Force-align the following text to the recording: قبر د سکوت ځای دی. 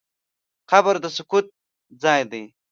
قبر 0.69 0.95
د 1.03 1.05
سکوت 1.15 1.45
ځای 2.03 2.21
دی. 2.31 2.43